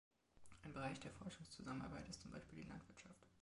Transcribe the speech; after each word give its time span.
Ein 0.63 0.73
Bereich 0.73 0.99
der 0.99 1.11
Forschungszusammenarbeit 1.11 2.09
ist 2.09 2.21
zum 2.21 2.31
Beispiel 2.31 2.63
die 2.63 2.67
Landwirtschaft. 2.67 3.23